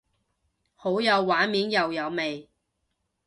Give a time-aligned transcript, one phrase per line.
[0.73, 2.49] 好有畫面又有味